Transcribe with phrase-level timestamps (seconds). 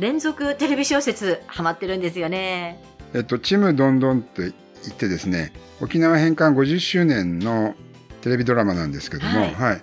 [0.00, 2.82] 連続テレビ小説ハマってるんですよね。
[3.12, 4.52] えっとちむどんどんと言っ
[4.96, 7.74] てですね沖縄返還50周年の
[8.22, 9.54] テレビドラマなんですけども、はい。
[9.54, 9.82] はい、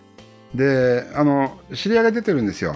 [0.56, 2.76] であの知り合いが出てるんですよ。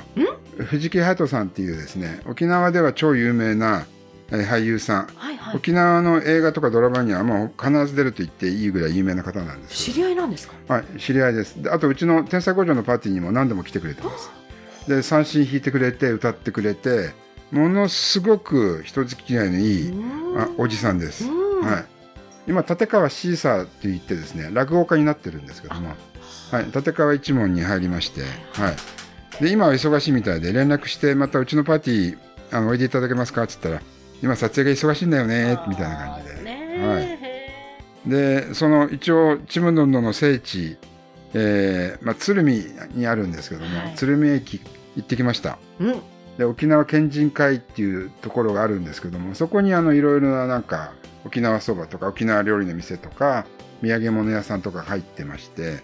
[0.56, 3.88] 藤木隼人さんっていうですね沖縄では超有名な
[4.30, 5.08] えー俳優さん。
[5.08, 5.56] はいはい。
[5.56, 9.92] 沖縄の映画とかドラマにはもう必ず出ると言っていいぐらい有名な方なんです。
[9.92, 10.54] 知り合いなんですか？
[10.68, 11.60] はい、知り合いです。
[11.60, 14.30] であと、うちの天才工場のパーティーにも何度も来てくれてます。
[14.88, 17.10] で、三振弾いてくれて、歌ってくれて、
[17.52, 19.94] ものすごく人付き合いのいい、
[20.38, 21.26] あおじさんです。
[21.26, 21.66] うん。
[21.66, 21.86] はい。
[22.48, 25.96] 今、立川シーサーって言ってですね、落語家になってるんですけども、
[26.52, 28.22] はい、立川一門に入りまして、
[28.54, 28.72] は
[29.40, 29.44] い。
[29.44, 32.18] で、今は忙しいみたいで、連絡して、またうちのパーティー、
[32.52, 33.92] あの、おいでいただけますかって言ったら、
[34.24, 36.44] 今撮影が忙しいんだよね、みたいな感じで。
[36.44, 37.04] ねはい。
[37.04, 37.32] へ
[38.06, 40.78] でその一応ちむどんどんの聖地、
[41.36, 43.96] えーまあ、鶴見にあるんですけども、はい。
[43.96, 44.60] 鶴見駅
[44.96, 45.60] 行ってきました。
[45.80, 46.02] ーうん
[46.38, 50.94] で沖縄県人会っていうところがあるんですけどもそこにあのいろいろななんか
[51.26, 53.46] 沖縄そばとか沖縄料理の店とか
[53.84, 55.82] 土産物屋さんとか入ってまして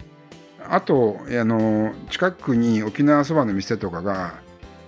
[0.68, 4.40] あとあの近くに沖縄そばの店とかが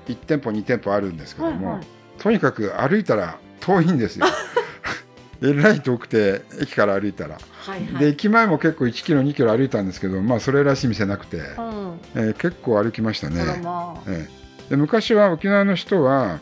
[0.07, 1.87] 1店舗2店舗あるんですけども、はいはい。
[2.19, 4.27] とにかく歩いたら遠いんですよ。
[5.43, 7.39] えらい遠くて駅から歩いたら。
[7.61, 8.05] はいはい。
[8.05, 12.01] で駅前も結構1キロ2キロ歩いたんですけど、まあ、それらしい店なくて、うん。
[12.15, 13.63] えー結構歩きましたね。
[14.07, 14.40] ええ
[14.71, 16.41] で昔は沖縄の人は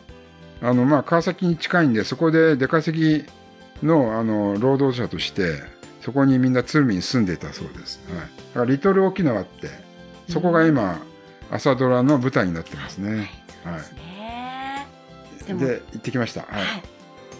[0.62, 3.24] あの、まあ、川崎に近いんでそこで出稼ぎ
[3.82, 5.62] のあの労働者として
[6.02, 9.68] そこにみんな鶴見に住んでいたそうです、はい、だからリトル沖縄って
[10.28, 10.98] そこが今、
[11.50, 13.30] 朝ドラの舞台になってますね、
[13.64, 14.86] そうですね。
[15.46, 16.64] で行ってきました、ははい。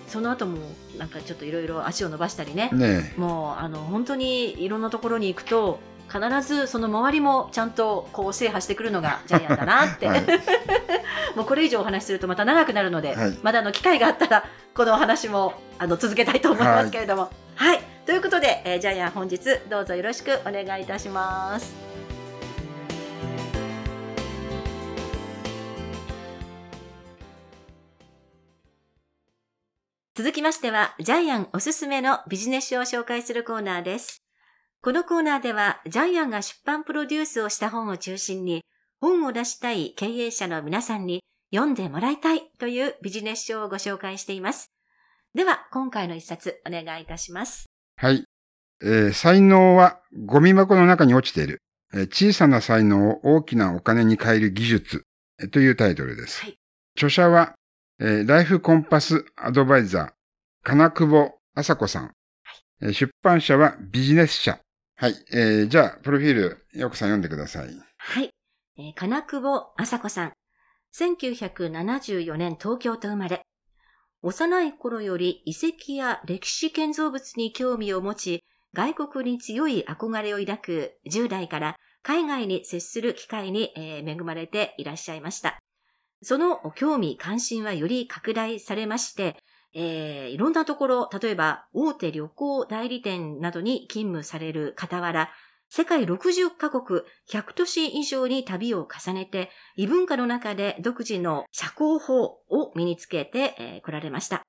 [0.07, 0.59] その後も
[0.97, 2.71] なんかちょっといろいろ足を伸ばしたりね。
[2.73, 10.25] い、ねもうあの本当にいろんなところに行くと必ずその周りもちゃんとこう制覇してくるのが ジャイアンだなって、はい。
[11.37, 13.39] もうこれ以上お話しするとまた長くなるので、はい。
[13.43, 17.31] まだあの機会があったらこのお話もあの続けたいと思いますけれども。
[17.55, 21.75] はい、ということで、えージャイアン本日どうぞよろしくお願いいたします。
[30.19, 34.28] 続きましては、ジャイアンおすすめのビジネス書を紹介するコーナーです。
[34.81, 38.63] このコーナーでは、ジャイアンが出版プロデュースをした本を中心に、
[39.01, 41.21] 本を出したい経営者の皆さんに
[41.53, 44.71] 読んでもらいたいというビジネス書をご紹介しています。
[45.35, 47.67] では、今回の一冊お願いいたします。
[47.97, 48.25] はい。
[48.81, 51.59] えー才能はゴミ箱の中に落ちている。
[51.93, 55.03] えー小さな才能を大きなお金に変える技術
[55.41, 56.41] えーというタイトルです。
[56.43, 56.57] はい
[56.97, 57.55] 著者は、
[58.01, 60.09] えーライフコンパスアドバイザー、
[60.63, 62.13] 金久保麻子さん。
[62.81, 64.61] えー出版社はビジネス社。
[65.01, 65.15] はい。
[65.33, 67.69] えーじゃあ、プロフィール、よくさん読んでください。
[67.99, 68.31] はい。
[68.77, 70.33] えー金久保麻子さん。
[70.93, 73.43] 1974年東京と生まれ。
[74.23, 78.45] 幼い頃より遺跡や歴史建造物に興味を持ち、
[78.75, 85.61] 外国に強い憧れを抱く10代から海外に接する機会に、えー恵まれていらっしゃいました。
[86.23, 89.37] その興味、関心はより拡大されまして、
[89.75, 95.31] えーいろんなところ、例えば大手旅行代理店などに勤務される傍ら、
[95.69, 104.43] 世界60カ国100都市以上に旅を重ねて、異文化の中で独自の社交法を身につけてえー来られました。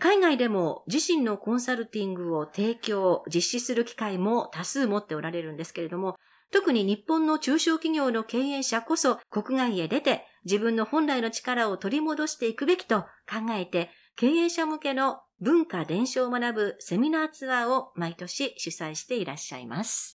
[0.00, 6.16] 海外でも自身のコンサルティングを提供、実施する機会も多数持っておられるんですけれども、
[6.50, 20.16] 特に日本の中小企業の経営者こそ国外へ出て自分の本来の力を取り戻していくべきと考えて、経営者向けの文化伝承を学ぶセミナーツアーを毎年主催していらっしゃいます。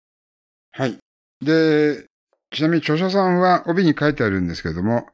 [0.71, 0.99] はい。
[1.45, 2.07] で、
[2.53, 5.09] ちなみに著者さんは帯に書いてあるんですけども、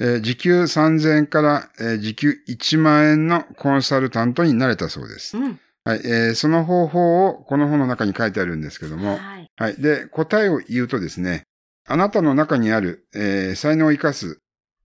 [0.00, 5.36] えー時給3000円から、えー時給1万円のコンサルタントになれたそうです。
[5.36, 5.60] うん。
[5.84, 6.00] はい。
[6.04, 9.48] えーその方法をこの本の中に書いてあるんですけども、はい。
[9.56, 9.76] はい。
[9.76, 11.44] で、答えを言うとですね、
[11.86, 14.40] あなたの中にある、えー才能を生かす、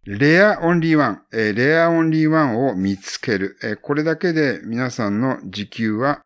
[0.05, 3.57] レアオンリーワン、えーレアオンリーワンを見つける。
[3.63, 6.21] えーこれだけで皆さんの時給は、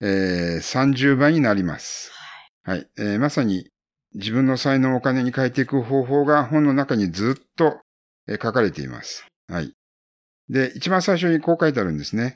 [0.00, 2.10] えー30倍になります。
[2.64, 2.88] はい。
[2.98, 3.68] えーまさに
[4.14, 7.78] 自分の才能をお金に変えていく方法が本の中にずっと、
[8.28, 9.24] えー書かれています。
[9.48, 9.72] はい。
[10.48, 12.34] で、一番最初にこう書いてあるんですね。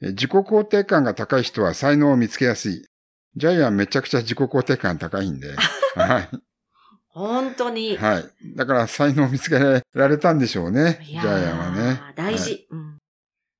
[0.00, 2.84] え自己肯定感が高い人は才能を見つけやすい。
[3.36, 5.56] ジャイアンめちゃくちゃ自己肯定感高いんで。
[5.96, 6.28] はい。
[7.12, 7.96] 本当に。
[7.96, 8.56] はい。
[8.56, 9.58] だから才能を見つけ
[9.94, 10.98] られたんでしょうね。
[11.04, 12.00] ジャイアンはね。
[12.14, 12.66] ー大はい事。
[12.70, 12.98] うん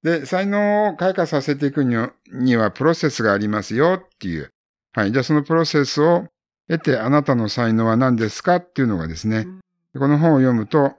[0.02, 4.50] で、才能を開花させていくにはにはプロセスがありますよっていう。
[4.92, 5.12] はい。
[5.12, 6.26] じゃあそのプロセスを
[6.68, 9.46] 得てあなたの才能は何ですかっていうのがですね、
[9.96, 10.94] この本を読むと、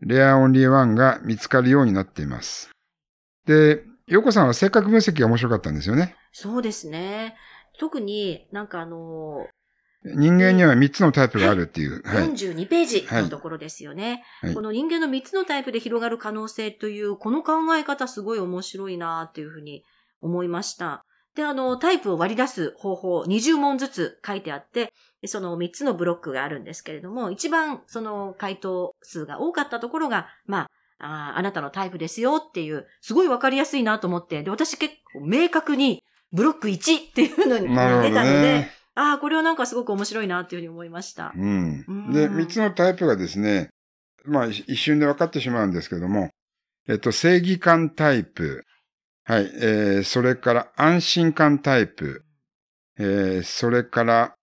[0.00, 2.70] レアオンリーワンが見つかるようになっています。
[3.46, 6.16] で、ヨコさんは性格分析が面白かったんですよね。
[6.32, 7.36] そうですね。
[7.78, 9.46] 特になんかあの
[10.04, 12.02] 人間には3つのタイプがあるっていう。
[12.02, 12.28] ー、はい。
[12.28, 19.84] 42ページのところですよね、はいこの人間の3つのタイプで広がる可能性という、この考え方すごい面白いなっていうふうに
[20.20, 21.04] 思いました。
[21.34, 30.68] で、あの、タイプを割り出す方法、20問ずつ書いてあって、でその3つのブロックがあるんですけれども、一番その回答数が多かったところが、ま
[30.98, 36.02] あ、あーあなたのタイプですよっていう、すごいわかりやすいなと思って、で、私結構明確に
[36.32, 38.77] ブロック1っていうのに出たので、ね。
[38.98, 41.32] ああ、これはなんかすごく面白いなっていうふうに思いました。
[41.36, 42.12] うんうん。
[42.12, 43.70] で、3つのタイプがですね、
[44.24, 46.30] まあ一一瞬で分かってしまうんですけども、
[46.88, 48.64] えっと、正義感タイプ。
[49.24, 49.50] はい。
[49.60, 52.24] えー、それから安心感タイプ。
[52.98, 54.34] えー、それから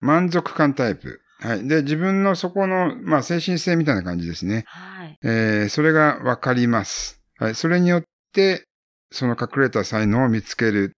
[0.00, 1.20] 満足感タイプ。
[1.40, 1.66] はい。
[1.66, 4.64] で、自分のそこの、まあ、精神性みたいな感じですね。
[4.66, 5.18] はい。
[5.22, 7.20] えー、それが分かります。
[7.38, 7.54] はい。
[7.54, 8.02] それによっ
[8.32, 8.64] て、
[9.10, 10.92] その隠れた才能を見つける、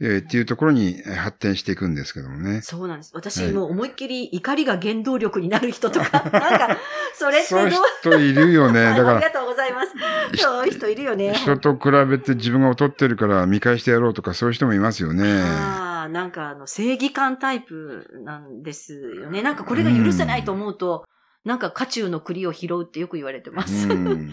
[0.00, 2.62] えーっていうところにえー発展していくんですけどもね。
[2.62, 3.12] そうなんです。
[3.14, 6.78] 私、はいもう思いっきり怒りが原動力になる人とか、 なんか、
[7.14, 8.82] それってどそうういう人いるよね。
[8.90, 9.92] だからありが、とうございます。
[10.36, 11.32] そういう人いるよね。
[11.34, 15.42] 人と比べて自分が劣ってるから見返してやろうとかそういう人もいますよね。
[15.42, 19.42] ああ、なんかあの、正義感タイプなんですよね。
[19.42, 21.04] なんかこれが許せないと思うと、
[21.44, 23.88] なんか家中の栗を拾うってよく言われてます。
[23.88, 24.30] うん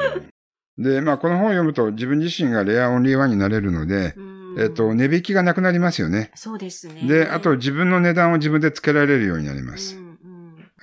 [0.77, 6.31] で、まあこの本を読むと自分自身がレアオンリーワンになれるので、うんえっと、値引きがなくなりますよね。
[6.35, 7.01] そうですね。
[7.07, 9.95] で、あと自分の値段を自分でつけられるようになります。
[9.95, 10.11] うんうん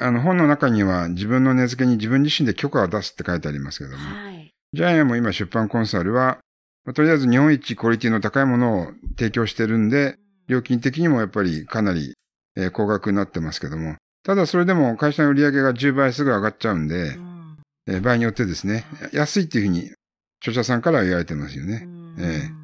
[0.01, 3.97] あの本の中には自分の値付けに自分自身で許可を出すって書いてありますけども。
[3.97, 4.55] はい。
[4.73, 6.39] ジャイアンも今出版コンサルは、
[6.85, 10.15] まあとりあえず日本一クオリティの高いものを提供してるんで、
[10.47, 12.15] 料金的にもやっぱりかなり、
[12.57, 13.97] えー高額になってますけども。
[14.25, 17.57] ただそれでも会社の売り上げが10倍すぐ上がっちゃうんで、うん
[17.89, 19.91] えー場合によってですね、安いっていうふうに
[20.41, 21.89] 著者さんからは言われてますよね。
[22.21, 22.58] ええ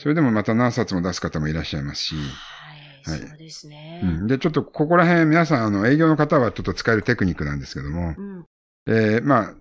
[0.00, 2.14] それでもまた何冊も出す方もいらっしゃいますし。
[2.14, 4.00] は、はいいそうですね。
[4.02, 8.44] うん、で、ちょっとここら辺皆さん、あの、営業の方はちょっと使えるテクニックなんですけども、うん
[8.86, 9.54] えーま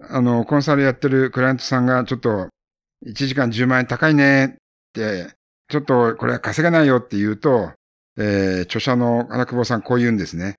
[0.00, 2.48] あ、あの、コンサルやってるクライアントさんがちょっと、
[3.06, 4.54] 1時間10万円高いねっ
[4.92, 5.28] て、
[5.68, 7.72] ちょっとこれは稼げないよって言うと、
[8.18, 10.56] えー著者の花久保さんこう言うんですね。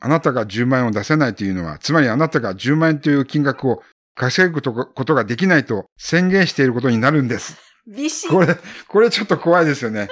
[0.00, 3.82] あなたが10万円を出せないというのは、つまりあなたが10万円という金額を
[4.14, 7.71] 稼ぐことができないと宣言していることになるんです。
[7.86, 8.56] ビシッこれ、
[8.88, 10.08] これちょっと怖いですよね。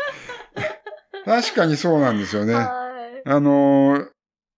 [1.25, 2.55] 確かにそうなんですよね。
[2.55, 4.09] はいあのー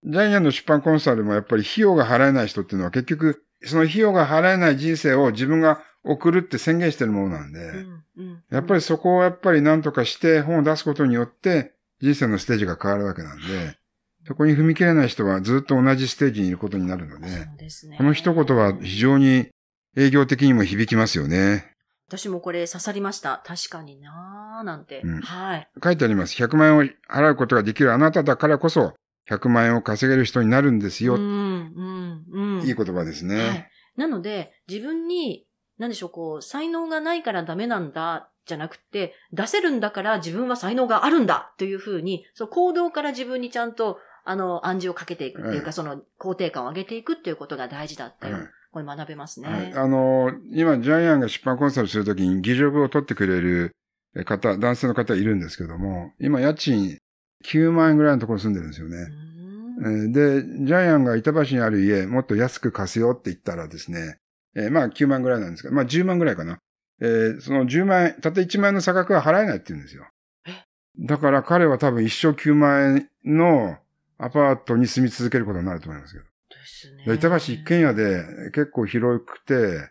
[0.04, 13.78] ジャイアンの出版コンサルもやっぱり費用が払えない人っていうのは結局、その費用が払えない人生を自分が送るって宣言してるものなんで、うんうんやっぱりそこをやっぱり何とかして本を出すことによって人生のステージが変わるわけなんで、
[14.26, 19.48] そこに踏み切れない人はずっと同じステージにいることになるので、ですねこの一言は非常に
[19.96, 21.71] 営業的にも響きますよね。
[22.19, 23.42] 私もこれ刺さりました。
[23.46, 25.00] 確かになーなんて。
[25.02, 25.69] うんはい。
[25.82, 26.36] 書いてあります。
[26.42, 28.92] 100万円を払うことができるあなただからこそ
[29.31, 31.14] 100万円を稼げる人になるんですよ。
[31.14, 32.66] うん、うん、うん。
[32.66, 33.36] いい言葉ですね。
[33.36, 33.70] はい。
[33.96, 35.46] なので、自分に、
[35.78, 48.42] なんでしょう、こう、才能がないからダメなんだ、じゃなくて、出せるんだから自分は才能があるんだ、というふうに、その行動から自分にちゃんと、あの、暗示をかけていくっていうか、はいその、肯定感を上げていくっていうことが大事だったり、はい
[48.72, 49.48] これ学べますね。
[49.48, 49.72] はい。
[49.74, 53.76] あの、今、ジャイアンが出版コンサルするときに議事録を取ってくれる
[54.24, 56.98] 方、男性の方いるんですけども、今、家賃
[57.44, 60.12] 9万円ぐらいのところに住んでるんですよね。
[60.12, 64.17] で、ジャイアンが板橋にある家、もっと安く貸すよって言ったらですね、
[64.55, 66.58] えーまあ9万ぐらいなんですけど、まあ10万ぐらいかな。
[67.00, 70.05] えーその10万円、たった1万円の差額は払えないって言うんですよ
[70.46, 70.52] え？
[70.98, 73.76] だから彼は多分一生9万円の
[74.19, 76.24] アパートに住み続けることになると思いますけど。
[76.62, 79.90] ですねで板橋一軒家で結構広くて、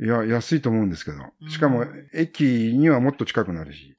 [0.00, 1.18] いや、安いと思うんですけど。
[1.48, 3.96] しかもうん、駅にはもっと近くなるし、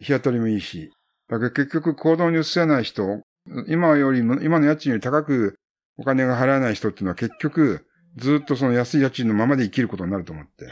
[0.00, 0.90] 日当たりもいいし。
[1.28, 3.22] だから結局行動に移せない人、
[3.66, 5.58] 今よりも、今の家賃より高く
[5.98, 10.64] お金が払えない人っていうのは結局、ずっとその安い家賃のままで生きることになると思って。
[10.64, 10.68] っ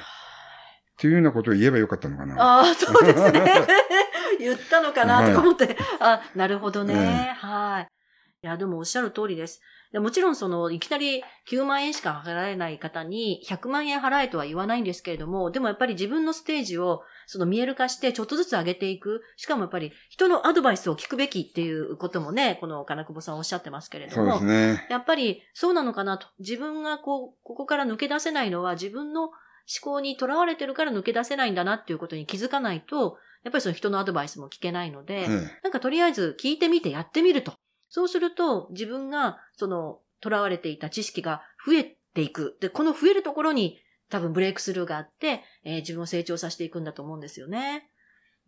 [0.98, 2.36] ていうようなことを言えばよかったのかな。
[2.38, 3.44] ああ、そうですね。
[4.40, 5.76] 言ったのかなとか思って。
[6.00, 7.34] あ、なるほどね。
[7.34, 7.95] えはい。
[8.42, 9.60] いや、でもおっしゃる通りです。
[9.92, 19.22] でもちろんその、いきなり9万円しか払えない方に100万円払えとは言わないんですけれども、でもやっぱり自分のステージをその見える化してちょっとずつ上げていく。
[19.36, 24.40] しかもやっぱり人のアドバイスを聞くべきっていうこともね、この金久保さんおっしゃってますけれども。
[24.40, 24.86] ね。
[24.90, 26.26] やっぱりそうなのかなと。
[26.40, 29.32] 自分がこう、ここから抜け出せないのは自分の思
[29.80, 35.26] 考にとらわれてるから抜け出せないんだなっていうことに気づかないと、やっぱりその人のアドバイスも聞けないので、ええ
[35.62, 37.54] なんかとりあえず聞いてみてやってみると。
[37.88, 42.56] そうすると自分がその囚われていた知識が増えていく。
[42.60, 43.78] で、この増えるところに
[44.08, 47.90] 多分ブレイクスルーがあって、えー自分を成長させていくんだと思うんですよね。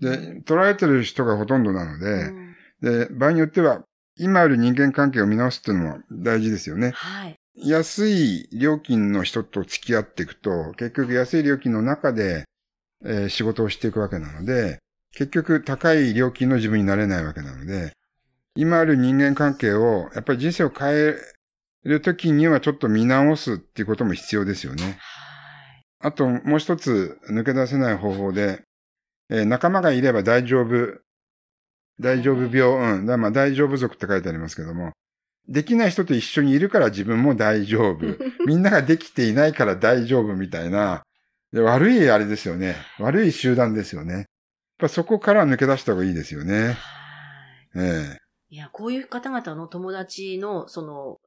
[0.00, 2.48] で、捉えてる人がほとんどなので、うん
[2.80, 3.82] で、場合によっては、
[4.16, 6.92] 今ある人間関係を見直すっていうのも大事ですよね。
[6.92, 7.36] はい。
[7.56, 12.44] 安い料金の人と付き合っていくと、結局安い料金の中で、
[13.04, 14.78] えー仕事をしていくわけなので、
[15.12, 17.92] 結局高い料金の自分になれないわけなので、
[18.58, 21.14] 今ある人間関係を、やっぱり人生を変え
[21.84, 24.82] るときにはちょっと見直すっていうことも必要ですよね。
[24.82, 24.96] はい。
[26.00, 28.64] あともう一つ抜け出せない方法で、
[29.30, 30.98] えー仲間がいれば大丈夫、
[32.00, 34.90] 大丈夫病、うん、だまあ大丈夫族って書いてありますけども、
[35.46, 38.06] できない人と一緒にいるから自分も大丈夫。
[38.44, 41.02] みんなができていないから大丈夫みたいな、
[41.52, 42.74] で悪いあれですよね。
[42.98, 44.14] 悪い集団ですよね。
[44.14, 44.24] やっ
[44.78, 46.66] ぱそこから抜け出した方がいいですよね。
[46.66, 46.76] はい。
[47.76, 51.18] ええいや、こういう方々の友達の、その、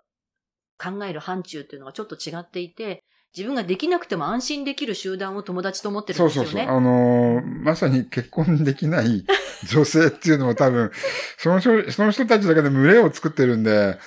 [0.78, 3.04] 考える範疇っていうのはちょっと違っていて、
[3.36, 6.50] 自分ができなくても安心できる集団を友達と思ってるんですよね。
[6.50, 6.78] そうそうそう。
[6.78, 9.26] あのーまさに結婚できない
[9.70, 10.92] 女性っていうのは多分、
[11.38, 14.00] その人、その人たちだけで群れを作ってるんで、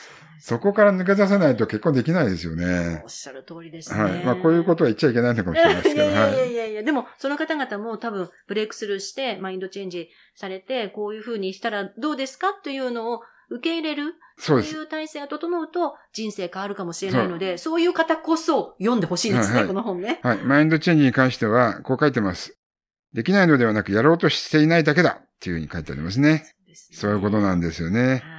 [0.46, 3.08] そこから抜け出さないと結婚できないですよねおっ。
[3.08, 4.02] しゃる通りですね。
[4.02, 4.24] はい。
[4.24, 6.54] まあこういうことは言っちゃいけないのかもしれないですけど、いやいやいやはい。
[6.54, 14.74] やいや、でも、その方々も多分、ブレイクスルーして、マインドチェンジされて、こういうふうにしたらどうですかというのを受け入れる、そうです。
[14.74, 20.20] いう体制が整うと、人生変わるかもしれないので、そういう方こそ読んでほしいですね、はいはいこの本ね。
[20.22, 20.38] はい。
[20.42, 22.58] マインドチェンジに関しては、こう書いてます。
[23.14, 26.44] できないのではなく、やろうとしていないだけだっていうふうに書いてありますね。
[26.92, 28.22] そういうことなんでですよね。
[28.22, 28.33] はい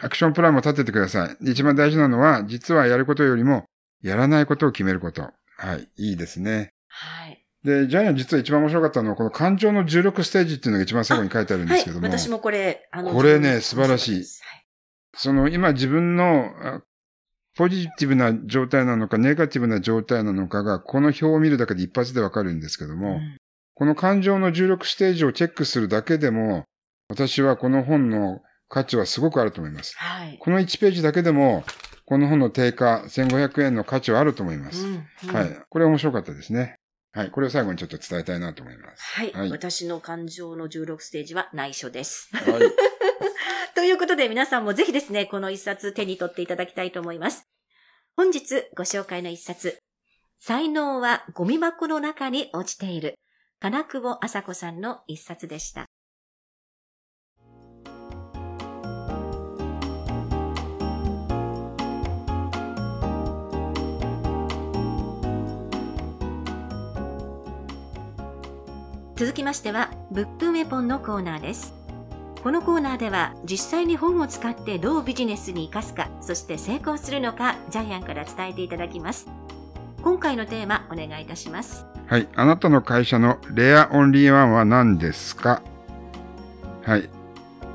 [0.00, 1.44] アクションプランも立ててください。
[1.44, 3.64] で一番大事なのは、実はやることよりも、
[4.02, 5.22] やらないことを決めること。
[5.22, 5.30] は
[5.74, 5.88] い。
[5.96, 6.70] いいですね。
[6.88, 7.44] はい。
[7.64, 12.00] で、ジャイアン実は一番面白かったのは、この感情の16ステージっていうのが一番最後に書いてあるんではいすけど。
[12.00, 14.24] も、私もこれ、あの、これね素晴らしいはい
[15.14, 16.82] その今自分のあ
[17.56, 23.38] ポジティブな状態なのか、ネガティブな状態なのかが、この表を見るだけで一発でわかるんですけども、うん
[23.78, 26.64] この感情の16ステージをチェックするだけでも、
[27.08, 29.94] 私はこの本の価値はすごくあると思います。
[29.96, 30.38] はい。
[30.38, 31.64] この1ページだけでも、
[32.04, 34.86] この本の定価1500円の価値はあると思います。
[34.86, 35.60] うんうんはい。
[35.68, 36.78] これ面白かったですね。
[37.12, 37.30] はい。
[37.30, 39.02] これを最後にちょっと伝えたいなと思います。
[39.02, 42.28] はい、はい私の感情の16ステージは内緒です。
[42.32, 42.62] はい。
[43.74, 47.48] ということで皆さんもぜひですね、この一冊手に取っていただきたいと思います。
[48.16, 49.78] 本日ご紹介の一冊、
[50.38, 53.18] 才能はゴミ箱の中に落ちている、
[53.60, 55.86] 金久保麻子さんの一冊でした。
[69.18, 71.74] 続きましては、ブックウェポンのコーナーです。
[72.40, 79.26] このコーナーでは、実際に本を使ってどうビジネスに活かすか、そして成功するのか、ジャイアンから伝えていただきます。
[80.04, 81.84] 今回のテーマ、お願いいたします。
[82.06, 82.28] はい。
[82.36, 85.62] あなたの会社のレアオンリーワンは何ですか？
[86.84, 87.10] はい。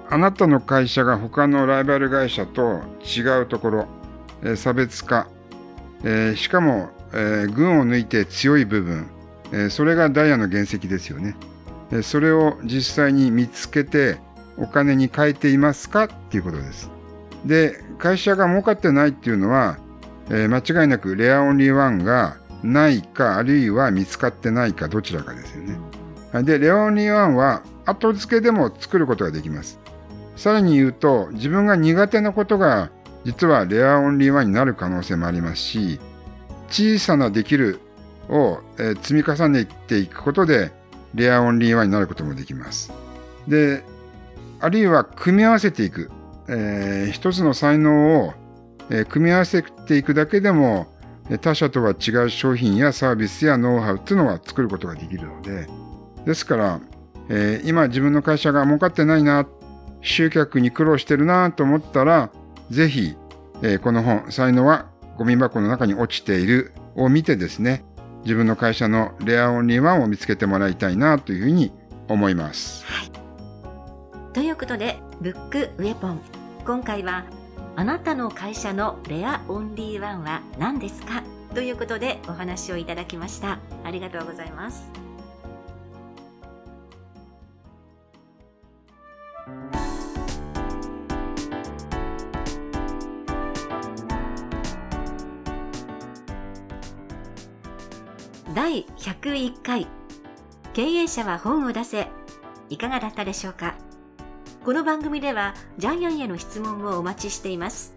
[0.09, 3.88] あなたの会社が他のライバル会社と違うところ、
[4.43, 5.27] えー差別化、
[6.05, 9.09] えーしかも、えー群を抜いて強い部分、
[9.53, 11.36] えそれがダイヤの原石ですよね。
[11.91, 14.17] えそれを実際に見つけて
[14.57, 16.89] お金に変えていますかっていうことです。
[17.45, 19.77] で、会社が儲かってないっていうのは、
[20.29, 25.77] え間違いなくレアオンリーワンがないか、あるいは見つかってないか、どちらかですよね。
[26.43, 29.79] で、レアオンリーワンは後付けでも作ることができます。
[30.36, 32.89] さらに言うと、自分が苦手なことが
[33.25, 36.00] 実はレアオンリーワンになる可能性もありますし、
[36.69, 37.79] 小さなできる
[38.30, 38.60] を、
[39.01, 40.72] 積み重ねていくことで、
[41.15, 42.92] レアオンリーワンになることもできます。
[43.48, 43.84] で、
[44.60, 46.10] あるいは組み合わせていく。
[46.48, 48.34] えー一つの才能を、
[49.10, 50.88] 組み合わせていくだけでも、
[51.42, 55.68] 他社とは違う商品やサービスやノウハウっていうのは作ることができるので、
[56.25, 56.80] ですから、
[57.30, 59.46] えー今自分の会社が儲かってないな、
[60.01, 62.30] 集客に苦労してるなと思ったら、
[62.70, 63.15] ぜひ、
[63.62, 64.88] えーこの本、才能は
[65.18, 67.86] ゴミ箱の中に落ちているを見てですね、
[68.24, 71.72] 自分の会社のレアオンリーワンを見つけてもらいたいなというふうに
[72.08, 72.86] 思います。
[72.86, 73.12] はい
[74.34, 76.20] ということで、ブックウェポン。
[76.65, 77.25] 今回は、
[77.75, 81.24] あなたの会社のレアオンリーワンは何ですか？
[81.53, 83.60] ということでお話をいただきました。
[83.84, 85.02] ありがとうございます。
[99.22, 99.88] 101回
[100.74, 102.08] 経営者は本を出せ。
[102.70, 103.75] いかがだったでしょうか？
[104.65, 107.93] この番組ではジャイアンへの質問をお待ちしています。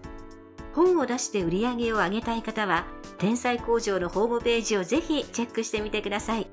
[0.74, 2.84] 本を出して売り上げを上げたい方は
[3.16, 6.46] 天才工場のホームページをぜひチェックしてみてください。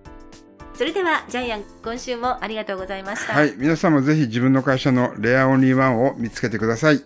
[0.75, 3.53] それではジャイアン今週もありがとうございました、はい。
[3.57, 7.03] 皆さんもぜひ自分の会社のレアオンリーワンを見つけてください。